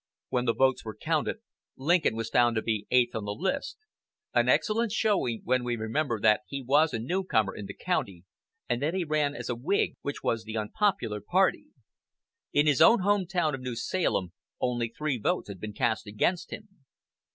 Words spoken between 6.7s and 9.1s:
a newcomer in the county, and that he